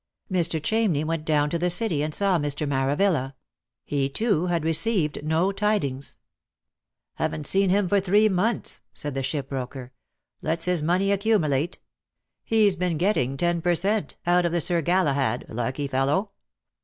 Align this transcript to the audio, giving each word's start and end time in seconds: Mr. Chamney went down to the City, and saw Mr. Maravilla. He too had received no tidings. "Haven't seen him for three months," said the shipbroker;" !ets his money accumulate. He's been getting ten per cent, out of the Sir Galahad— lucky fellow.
Mr. 0.31 0.59
Chamney 0.59 1.03
went 1.03 1.23
down 1.25 1.47
to 1.51 1.59
the 1.59 1.69
City, 1.69 2.01
and 2.01 2.11
saw 2.11 2.39
Mr. 2.39 2.67
Maravilla. 2.67 3.35
He 3.85 4.09
too 4.09 4.47
had 4.47 4.65
received 4.65 5.23
no 5.23 5.51
tidings. 5.51 6.17
"Haven't 7.17 7.45
seen 7.45 7.69
him 7.69 7.87
for 7.87 7.99
three 7.99 8.27
months," 8.27 8.81
said 8.95 9.13
the 9.13 9.21
shipbroker;" 9.21 9.91
!ets 10.43 10.65
his 10.65 10.81
money 10.81 11.11
accumulate. 11.11 11.77
He's 12.43 12.75
been 12.75 12.97
getting 12.97 13.37
ten 13.37 13.61
per 13.61 13.75
cent, 13.75 14.17
out 14.25 14.43
of 14.43 14.51
the 14.51 14.59
Sir 14.59 14.81
Galahad— 14.81 15.45
lucky 15.49 15.87
fellow. 15.87 16.31